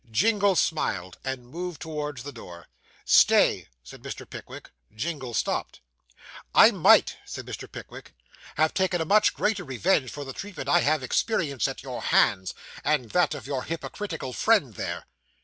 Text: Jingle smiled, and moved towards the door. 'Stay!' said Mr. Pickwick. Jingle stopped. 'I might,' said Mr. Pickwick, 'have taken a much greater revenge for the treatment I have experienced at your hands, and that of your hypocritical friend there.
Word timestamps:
Jingle 0.09 0.55
smiled, 0.55 1.19
and 1.23 1.45
moved 1.47 1.79
towards 1.79 2.23
the 2.23 2.31
door. 2.31 2.65
'Stay!' 3.05 3.67
said 3.83 4.01
Mr. 4.01 4.27
Pickwick. 4.27 4.71
Jingle 4.95 5.35
stopped. 5.35 5.79
'I 6.55 6.71
might,' 6.71 7.17
said 7.23 7.45
Mr. 7.45 7.71
Pickwick, 7.71 8.15
'have 8.55 8.73
taken 8.73 8.99
a 8.99 9.05
much 9.05 9.35
greater 9.35 9.63
revenge 9.63 10.09
for 10.09 10.25
the 10.25 10.33
treatment 10.33 10.67
I 10.67 10.79
have 10.79 11.03
experienced 11.03 11.67
at 11.67 11.83
your 11.83 12.01
hands, 12.01 12.55
and 12.83 13.11
that 13.11 13.35
of 13.35 13.45
your 13.45 13.63
hypocritical 13.65 14.33
friend 14.33 14.73
there. 14.73 15.05